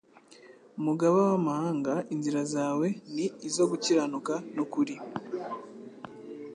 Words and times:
Mugaba 0.83 1.17
w'amahanga, 1.29 1.93
inzira 2.13 2.41
zawe 2.53 2.87
ni 3.15 3.25
izo 3.47 3.63
gukiranuka 3.71 4.33
n'ukuri. 4.55 4.95